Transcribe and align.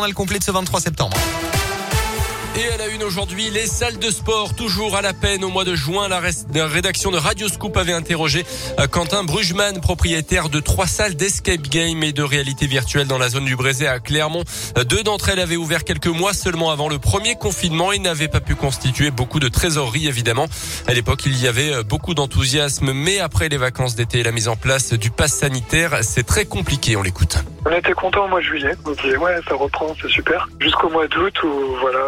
journal 0.00 0.14
complet 0.14 0.38
ce 0.42 0.50
23 0.50 0.80
septembre. 0.80 1.14
Et 2.58 2.72
à 2.72 2.78
la 2.78 2.88
une 2.88 3.02
aujourd'hui, 3.02 3.50
les 3.50 3.66
salles 3.66 3.98
de 3.98 4.10
sport, 4.10 4.54
toujours 4.54 4.96
à 4.96 5.02
la 5.02 5.12
peine. 5.12 5.44
Au 5.44 5.50
mois 5.50 5.64
de 5.64 5.74
juin, 5.74 6.08
la, 6.08 6.20
rédaction 6.66 7.10
de 7.10 7.18
Radio 7.18 7.48
Scoop 7.48 7.76
avait 7.76 7.92
interrogé 7.92 8.46
euh, 8.78 8.86
Quentin 8.86 9.24
Brugman, 9.24 9.80
propriétaire 9.82 10.48
de 10.48 10.58
trois 10.58 10.86
salles 10.86 11.16
d'escape 11.16 11.60
game 11.68 12.02
et 12.02 12.12
de 12.12 12.22
réalité 12.22 12.66
virtuelle 12.66 13.06
dans 13.06 13.18
la 13.18 13.28
zone 13.28 13.44
du 13.44 13.56
Brésil 13.56 13.88
à 13.88 14.00
Clermont. 14.00 14.44
Euh, 14.78 14.84
deux 14.84 15.02
d'entre 15.02 15.28
elles 15.28 15.38
avaient 15.38 15.56
ouvert 15.56 15.84
quelques 15.84 16.06
mois 16.06 16.32
seulement 16.32 16.70
avant 16.70 16.88
le 16.88 16.98
premier 16.98 17.34
confinement 17.34 17.92
et 17.92 17.98
n'avaient 17.98 18.28
pas 18.28 18.40
pu 18.40 18.54
constituer 18.54 19.10
beaucoup 19.10 19.38
de 19.38 19.48
trésorerie, 19.48 20.08
évidemment. 20.08 20.46
À 20.86 20.94
l'époque, 20.94 21.24
il 21.26 21.38
y 21.38 21.46
avait 21.46 21.74
euh, 21.74 21.82
beaucoup 21.82 22.14
d'enthousiasme, 22.14 22.92
mais 22.94 23.18
après 23.18 23.50
les 23.50 23.58
vacances 23.58 23.96
d'été 23.96 24.20
et 24.20 24.22
la 24.22 24.32
mise 24.32 24.48
en 24.48 24.56
place 24.56 24.94
du 24.94 25.10
pass 25.10 25.34
sanitaire, 25.34 25.98
c'est 26.00 26.24
très 26.24 26.46
compliqué. 26.46 26.96
On 26.96 27.02
l'écoute. 27.02 27.44
On 27.66 27.70
était 27.72 27.92
content 27.92 28.24
au 28.24 28.28
mois 28.28 28.40
de 28.40 28.44
juillet. 28.44 28.74
On 28.86 28.92
disait 28.92 29.16
ouais, 29.16 29.36
ça 29.48 29.54
reprend, 29.54 29.94
c'est 30.00 30.08
super. 30.08 30.48
Jusqu'au 30.58 30.88
mois 30.88 31.06
d'août 31.08 31.42
où 31.42 31.76
voilà, 31.80 32.00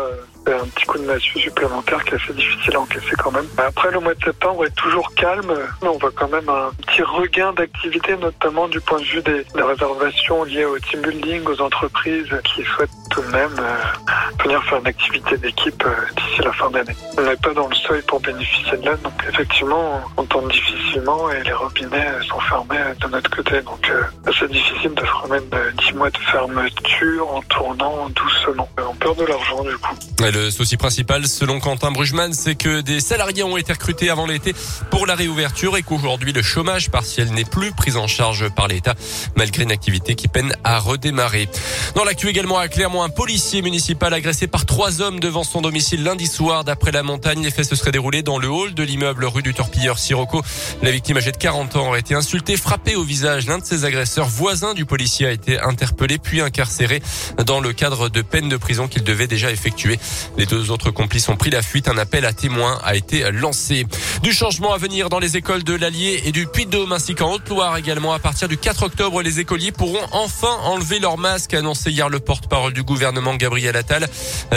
c'est 0.46 0.54
un 0.54 0.64
petit 0.64 0.86
coup 0.86 0.98
de 0.98 1.04
massue 1.04 1.38
supplémentaire 1.38 2.02
qui 2.04 2.14
est 2.14 2.22
assez 2.22 2.32
difficile 2.32 2.74
à 2.76 2.80
encaisser 2.80 3.14
quand 3.18 3.30
même. 3.30 3.46
Après, 3.58 3.90
le 3.90 4.00
mois 4.00 4.14
de 4.14 4.24
septembre 4.24 4.64
est 4.64 4.74
toujours 4.74 5.14
calme. 5.14 5.52
On 5.82 5.98
voit 5.98 6.10
quand 6.14 6.28
même 6.28 6.48
un 6.48 6.70
petit 6.86 7.02
regain 7.02 7.52
d'activité, 7.52 8.16
notamment 8.16 8.66
du 8.68 8.80
point 8.80 8.98
de 8.98 9.04
vue 9.04 9.22
des, 9.22 9.44
réservations 9.54 10.44
liées 10.44 10.64
au 10.64 10.78
team 10.78 11.00
building, 11.02 11.44
aux 11.46 11.60
entreprises 11.60 12.34
qui 12.44 12.62
souhaitent 12.64 12.90
tout 13.12 13.20
de 13.20 13.26
même 13.26 13.56
euh, 13.58 14.42
venir 14.42 14.62
faire 14.64 14.78
une 14.78 14.86
activité 14.86 15.36
d'équipe 15.36 15.84
euh, 15.86 15.90
d'ici 16.16 16.42
la 16.42 16.52
fin 16.52 16.70
d'année. 16.70 16.96
On 17.18 17.22
n'est 17.22 17.36
pas 17.36 17.52
dans 17.52 17.68
le 17.68 17.74
seuil 17.74 18.00
pour 18.02 18.20
bénéficier 18.20 18.78
de 18.78 18.84
l'aide, 18.84 19.02
donc 19.02 19.12
effectivement, 19.28 20.00
on 20.16 20.24
tombe 20.24 20.50
difficilement 20.50 21.30
et 21.30 21.42
les 21.44 21.52
robinets 21.52 22.08
sont 22.26 22.40
fermés 22.40 22.78
de 23.00 23.08
notre 23.08 23.30
côté. 23.30 23.60
Donc 23.62 23.90
euh, 23.90 24.02
c'est 24.38 24.50
difficile 24.50 24.94
de 24.94 25.04
se 25.04 25.12
remettre 25.12 25.44
10 25.88 25.92
mois 25.94 26.10
de 26.10 26.18
fermeture 26.18 27.28
en 27.28 27.42
tournant 27.42 28.08
doucement. 28.08 28.68
On 28.78 28.94
perd 28.94 29.18
de 29.18 29.24
l'argent 29.24 29.62
du 29.62 29.76
coup. 29.76 29.94
Le 30.20 30.50
souci 30.50 30.76
principal, 30.76 31.26
selon 31.26 31.60
Quentin 31.60 31.90
Brugman, 31.90 32.32
c'est 32.32 32.54
que 32.54 32.80
des 32.80 33.00
salariés 33.00 33.42
ont 33.42 33.56
été 33.56 33.72
recrutés 33.72 34.08
avant 34.08 34.26
l'été 34.26 34.54
pour 34.90 35.06
la 35.06 35.14
réouverture 35.14 35.76
et 35.76 35.82
qu'aujourd'hui 35.82 36.32
le 36.32 36.42
chômage 36.42 36.90
partiel 36.90 37.30
n'est 37.32 37.44
plus 37.44 37.72
pris 37.72 37.96
en 37.96 38.06
charge 38.06 38.48
par 38.54 38.68
l'État, 38.68 38.94
malgré 39.36 39.64
une 39.64 39.72
activité 39.72 40.14
qui 40.14 40.28
peine 40.28 40.54
à 40.64 40.78
redémarrer. 40.78 41.48
Dans 41.94 42.04
l'actu 42.04 42.28
également 42.28 42.58
à 42.58 42.68
Clermont, 42.68 43.01
un 43.02 43.08
policier 43.08 43.62
municipal 43.62 44.14
agressé 44.14 44.46
par 44.46 44.64
trois 44.64 45.00
hommes 45.00 45.18
devant 45.18 45.42
son 45.42 45.60
domicile 45.60 46.04
lundi 46.04 46.28
soir. 46.28 46.62
D'après 46.62 46.92
la 46.92 47.02
montagne, 47.02 47.42
les 47.42 47.50
faits 47.50 47.64
se 47.64 47.74
seraient 47.74 47.90
déroulés 47.90 48.22
dans 48.22 48.38
le 48.38 48.48
hall 48.48 48.74
de 48.74 48.82
l'immeuble 48.84 49.24
rue 49.24 49.42
du 49.42 49.54
Torpilleur 49.54 49.98
Sirocco. 49.98 50.40
La 50.82 50.92
victime 50.92 51.16
âgée 51.16 51.32
de 51.32 51.36
40 51.36 51.74
ans 51.76 51.88
aurait 51.88 52.00
été 52.00 52.14
insultée, 52.14 52.56
frappée 52.56 52.94
au 52.94 53.02
visage. 53.02 53.46
L'un 53.46 53.58
de 53.58 53.64
ses 53.64 53.84
agresseurs 53.84 54.28
voisins 54.28 54.74
du 54.74 54.84
policier 54.84 55.26
a 55.26 55.32
été 55.32 55.58
interpellé 55.58 56.18
puis 56.18 56.40
incarcéré 56.40 57.02
dans 57.44 57.60
le 57.60 57.72
cadre 57.72 58.08
de 58.08 58.22
peine 58.22 58.48
de 58.48 58.56
prison 58.56 58.86
qu'il 58.86 59.02
devait 59.02 59.26
déjà 59.26 59.50
effectuer. 59.50 59.98
Les 60.38 60.46
deux 60.46 60.70
autres 60.70 60.92
complices 60.92 61.28
ont 61.28 61.36
pris 61.36 61.50
la 61.50 61.62
fuite. 61.62 61.88
Un 61.88 61.98
appel 61.98 62.24
à 62.24 62.32
témoins 62.32 62.80
a 62.84 62.94
été 62.94 63.30
lancé. 63.32 63.84
Du 64.22 64.32
changement 64.32 64.74
à 64.74 64.78
venir 64.78 65.08
dans 65.08 65.18
les 65.18 65.36
écoles 65.36 65.64
de 65.64 65.74
l'Allier 65.74 66.22
et 66.24 66.32
du 66.32 66.46
Puy-de-Dôme 66.46 66.92
ainsi 66.92 67.16
qu'en 67.16 67.32
Haute-Loire 67.32 67.76
également. 67.76 68.12
À 68.12 68.20
partir 68.20 68.46
du 68.46 68.56
4 68.56 68.84
octobre, 68.84 69.22
les 69.22 69.40
écoliers 69.40 69.72
pourront 69.72 70.06
enfin 70.12 70.56
enlever 70.64 71.00
leur 71.00 71.18
masque, 71.18 71.54
annoncé 71.54 71.90
hier 71.90 72.08
le 72.08 72.20
porte-parole 72.20 72.72
du 72.72 72.82
gouvernement 72.82 72.91
Gabriel 73.36 73.76
Attal. 73.76 74.08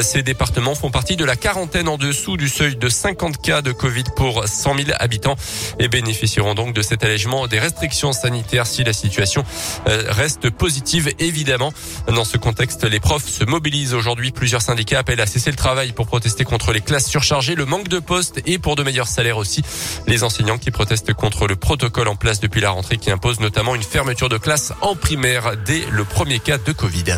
Ces 0.02 0.23
départements 0.23 0.75
font 0.75 0.91
partie 0.91 1.16
de 1.16 1.25
la 1.25 1.36
quarantaine 1.36 1.88
en 1.88 1.97
dessous 1.97 2.38
du 2.38 2.50
seuil 2.50 2.75
de 2.75 2.89
50 2.89 3.41
cas 3.41 3.61
de 3.61 3.72
Covid 3.72 4.03
pour 4.16 4.47
100 4.47 4.78
000 4.78 4.89
habitants 5.00 5.36
et 5.80 5.88
bénéficieront 5.88 6.53
donc 6.53 6.73
de 6.73 6.81
cet 6.81 7.03
allègement 7.03 7.47
des 7.47 7.59
restrictions 7.59 8.13
sanitaires 8.13 8.67
si 8.67 8.83
la 8.83 8.94
situation 8.94 9.44
euh, 9.88 10.03
reste 10.09 10.50
positive 10.50 11.11
évidemment. 11.19 11.73
Dans 12.08 12.25
ce 12.25 12.38
contexte, 12.38 12.83
les 12.83 13.00
profs 13.00 13.28
se 13.28 13.44
mobilisent 13.44 13.94
aujourd'hui. 13.94 14.31
Plusieurs 14.31 14.61
syndicats 14.61 15.00
appellent 15.00 15.22
à 15.22 15.28
cesser 15.28 15.52
le 15.52 15.58
travail 15.58 15.91
pour 15.91 16.08
protester 16.08 16.44
contre 16.44 16.73
les 16.73 16.81
classes 16.81 17.08
surchargées, 17.08 17.56
le 17.56 17.66
manque 17.66 17.88
de 17.88 18.00
postes 18.00 18.41
et 18.45 18.59
pour 18.59 18.75
de 18.75 18.83
meilleurs 18.83 19.08
salaires 19.08 19.38
aussi. 19.38 19.63
Les 20.08 20.23
enseignants 20.23 20.58
qui 20.58 20.72
protestent 20.72 21.13
contre 21.13 21.47
le 21.47 21.56
protocole 21.56 22.07
en 22.07 22.16
place 22.16 22.40
depuis 22.40 22.62
la 22.62 22.72
rentrée 22.72 22.97
qui 22.97 23.12
impose 23.12 23.40
notamment 23.40 23.75
une 23.75 23.84
fermeture 23.84 24.29
de 24.29 24.38
classe 24.38 24.74
en 24.81 24.95
primaire 24.95 25.53
dès 25.66 25.84
le 25.90 26.03
premier 26.03 26.40
cas 26.40 26.57
de 26.57 26.72
Covid. 26.72 27.16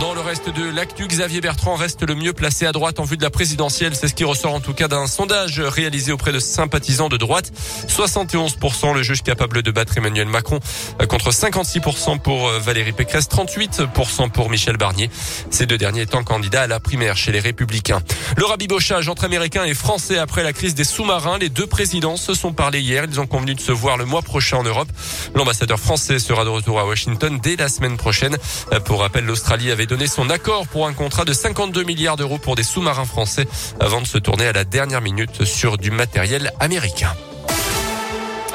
Dans 0.00 0.12
le 0.12 0.20
reste 0.20 0.50
de 0.50 0.68
l'actu, 0.68 1.06
Xavier 1.06 1.40
Bertrand 1.40 1.74
reste 1.74 2.02
le 2.02 2.14
mieux 2.14 2.34
placé 2.34 2.66
à 2.66 2.72
droite 2.72 3.00
en 3.00 3.04
vue 3.04 3.16
de 3.16 3.22
la 3.22 3.30
présidentielle. 3.30 3.94
C'est 3.96 4.08
ce 4.08 4.14
qui 4.14 4.24
ressort 4.24 4.52
en 4.52 4.60
tout 4.60 4.74
cas 4.74 4.88
d'un 4.88 5.06
sondage 5.06 5.58
réalisé 5.58 6.12
auprès 6.12 6.32
de 6.32 6.38
sympathisants 6.38 7.08
de 7.08 7.16
droite. 7.16 7.50
71% 7.88 8.94
le 8.94 9.02
juge 9.02 9.22
capable 9.22 9.62
de 9.62 9.70
battre 9.70 9.96
Emmanuel 9.96 10.28
Macron 10.28 10.60
contre 11.08 11.30
56% 11.30 12.18
pour 12.18 12.50
Valérie 12.50 12.92
Pécresse, 12.92 13.26
38% 13.30 14.30
pour 14.30 14.50
Michel 14.50 14.76
Barnier. 14.76 15.10
Ces 15.50 15.64
deux 15.64 15.78
derniers 15.78 16.02
étant 16.02 16.22
candidats 16.24 16.62
à 16.62 16.66
la 16.66 16.78
primaire 16.78 17.16
chez 17.16 17.32
les 17.32 17.40
Républicains. 17.40 18.02
Le 18.36 18.44
rabibochage 18.44 19.08
entre 19.08 19.24
Américains 19.24 19.64
et 19.64 19.74
Français 19.74 20.18
après 20.18 20.42
la 20.42 20.52
crise 20.52 20.74
des 20.74 20.84
sous-marins. 20.84 21.38
Les 21.38 21.48
deux 21.48 21.66
présidents 21.66 22.18
se 22.18 22.34
sont 22.34 22.52
parlé 22.52 22.80
hier. 22.80 23.04
Ils 23.10 23.18
ont 23.18 23.26
convenu 23.26 23.54
de 23.54 23.60
se 23.60 23.72
voir 23.72 23.96
le 23.96 24.04
mois 24.04 24.22
prochain 24.22 24.58
en 24.58 24.62
Europe. 24.62 24.88
L'ambassadeur 25.34 25.80
français 25.80 26.18
sera 26.18 26.44
de 26.44 26.50
retour 26.50 26.80
à 26.80 26.84
Washington 26.84 27.40
dès 27.42 27.56
la 27.56 27.70
semaine 27.70 27.96
prochaine. 27.96 28.36
Pour 28.84 29.00
rappel, 29.00 29.24
l'Australie 29.24 29.70
avait 29.86 29.96
donné 29.96 30.06
son 30.08 30.30
accord 30.30 30.66
pour 30.66 30.88
un 30.88 30.92
contrat 30.92 31.24
de 31.24 31.32
52 31.32 31.84
milliards 31.84 32.16
d'euros 32.16 32.38
pour 32.38 32.56
des 32.56 32.62
sous-marins 32.62 33.04
français 33.04 33.46
avant 33.78 34.00
de 34.00 34.06
se 34.06 34.18
tourner 34.18 34.46
à 34.46 34.52
la 34.52 34.64
dernière 34.64 35.00
minute 35.00 35.44
sur 35.44 35.78
du 35.78 35.90
matériel 35.90 36.52
américain. 36.58 37.14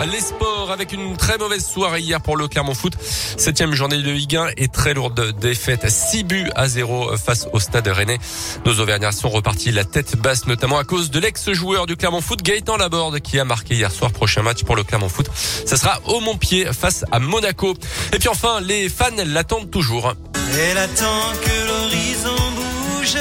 Les 0.05 0.19
sports 0.19 0.71
avec 0.71 0.93
une 0.93 1.15
très 1.15 1.37
mauvaise 1.37 1.63
soirée 1.63 1.99
hier 1.99 2.19
pour 2.21 2.35
le 2.35 2.47
Clermont 2.47 2.73
Foot. 2.73 2.97
Septième 3.37 3.73
journée 3.73 4.01
de 4.01 4.09
Ligue 4.09 4.35
1 4.35 4.47
et 4.57 4.67
très 4.67 4.95
lourde 4.95 5.37
défaite. 5.39 5.87
6 5.87 6.23
buts 6.23 6.49
à 6.55 6.67
0 6.67 7.15
face 7.17 7.47
au 7.53 7.59
stade 7.59 7.87
rennais. 7.87 8.17
Nos 8.65 8.79
Auvergnats 8.79 9.11
sont 9.11 9.29
repartis 9.29 9.71
la 9.71 9.85
tête 9.85 10.15
basse, 10.15 10.47
notamment 10.47 10.79
à 10.79 10.85
cause 10.85 11.11
de 11.11 11.19
l'ex-joueur 11.19 11.85
du 11.85 11.97
Clermont 11.97 12.21
Foot, 12.21 12.41
Gaëtan 12.41 12.77
Laborde, 12.77 13.19
qui 13.19 13.37
a 13.37 13.45
marqué 13.45 13.75
hier 13.75 13.91
soir 13.91 14.11
prochain 14.11 14.41
match 14.41 14.63
pour 14.63 14.75
le 14.75 14.83
Clermont 14.83 15.09
Foot. 15.09 15.29
Ça 15.67 15.77
sera 15.77 15.99
au 16.05 16.19
Montpied 16.19 16.73
face 16.73 17.05
à 17.11 17.19
Monaco. 17.19 17.75
Et 18.11 18.17
puis 18.17 18.29
enfin, 18.29 18.59
les 18.59 18.89
fans 18.89 19.09
l'attendent 19.23 19.69
toujours. 19.69 20.15
Elle 20.53 20.77
attend 20.77 21.31
que 21.41 21.67
l'horizon 21.67 22.35
bouge. 22.55 23.17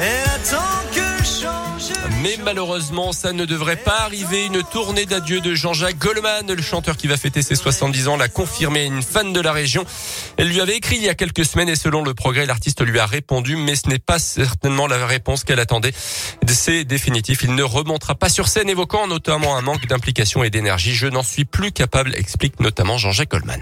Elle 0.00 0.28
attend 0.28 0.62
que 0.92 1.24
change. 1.24 1.92
Mais 2.22 2.36
malheureusement, 2.44 3.12
ça 3.12 3.32
ne 3.32 3.44
devrait 3.44 3.76
pas 3.76 4.02
arriver. 4.02 4.46
Une 4.46 4.62
tournée 4.62 5.04
d'adieu 5.04 5.40
de 5.40 5.54
Jean-Jacques 5.54 5.98
Goldman, 5.98 6.52
le 6.52 6.62
chanteur 6.62 6.96
qui 6.96 7.08
va 7.08 7.16
fêter 7.16 7.42
ses 7.42 7.56
70 7.56 8.06
ans, 8.06 8.16
l'a 8.16 8.28
confirmé 8.28 8.84
une 8.84 9.02
fan 9.02 9.32
de 9.32 9.40
la 9.40 9.52
région. 9.52 9.84
Elle 10.36 10.48
lui 10.48 10.60
avait 10.60 10.76
écrit 10.76 10.96
il 10.96 11.02
y 11.02 11.08
a 11.08 11.14
quelques 11.14 11.44
semaines 11.44 11.68
et 11.68 11.76
selon 11.76 12.04
le 12.04 12.14
progrès, 12.14 12.46
l'artiste 12.46 12.82
lui 12.82 13.00
a 13.00 13.06
répondu, 13.06 13.56
mais 13.56 13.74
ce 13.74 13.88
n'est 13.88 13.98
pas 13.98 14.20
certainement 14.20 14.86
la 14.86 15.04
réponse 15.06 15.42
qu'elle 15.42 15.60
attendait. 15.60 15.92
C'est 16.46 16.84
définitif. 16.84 17.42
Il 17.42 17.56
ne 17.56 17.64
remontera 17.64 18.14
pas 18.14 18.28
sur 18.28 18.46
scène, 18.46 18.68
évoquant 18.68 19.08
notamment 19.08 19.56
un 19.56 19.60
manque 19.60 19.86
d'implication 19.86 20.44
et 20.44 20.50
d'énergie. 20.50 20.94
Je 20.94 21.08
n'en 21.08 21.24
suis 21.24 21.44
plus 21.44 21.72
capable, 21.72 22.14
explique 22.14 22.60
notamment 22.60 22.96
Jean-Jacques 22.96 23.32
Goldman. 23.32 23.60